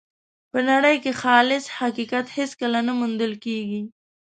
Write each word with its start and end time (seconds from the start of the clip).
په 0.51 0.59
نړۍ 0.69 0.95
کې 1.03 1.11
خالص 1.21 1.65
حقیقت 1.77 2.25
هېڅکله 2.37 2.79
نه 2.87 2.93
موندل 2.99 3.33
کېږي. 3.45 3.81